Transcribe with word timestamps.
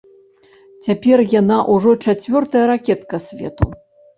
Цяпер 0.85 1.17
яна 1.41 1.57
ўжо 1.73 1.91
чацвёртая 2.05 2.65
ракетка 2.73 3.21
свету. 3.29 3.71